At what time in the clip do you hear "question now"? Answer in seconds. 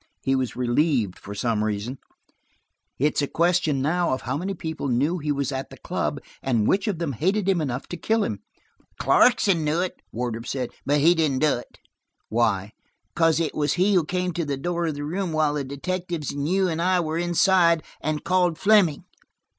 3.27-4.13